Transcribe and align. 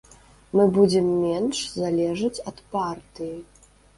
Мы 0.59 0.63
будзем 0.77 1.09
менш 1.25 1.59
залежыць 1.81 2.43
ад 2.53 2.57
партыі. 2.77 3.33